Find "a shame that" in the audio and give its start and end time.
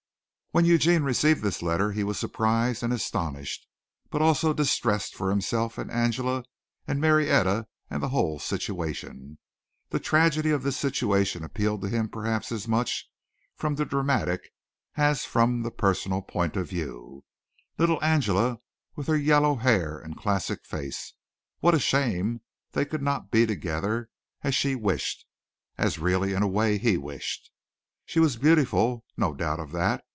21.75-22.77